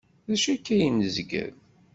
[0.27, 1.53] D acu akka ay nezgel?